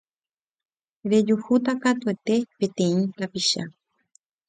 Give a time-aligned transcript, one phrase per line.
[1.11, 3.63] rejuhúta katuete peteĩ tapicha.